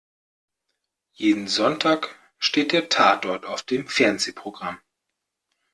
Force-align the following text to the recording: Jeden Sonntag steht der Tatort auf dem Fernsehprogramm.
Jeden 1.13 1.47
Sonntag 1.47 2.17
steht 2.39 2.71
der 2.71 2.89
Tatort 2.89 3.45
auf 3.45 3.61
dem 3.61 3.87
Fernsehprogramm. 3.87 4.79